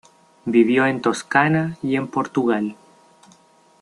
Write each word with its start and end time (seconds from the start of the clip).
Vivió 0.45 0.87
en 0.87 0.99
Toscana 0.99 1.77
y 1.83 1.95
en 1.95 2.07
Portugal. 2.07 2.75